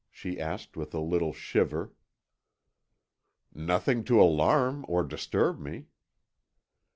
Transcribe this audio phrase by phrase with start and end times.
[0.09, 1.93] she asked with a little shiver.
[3.53, 5.89] "Nothing to alarm or disturb me."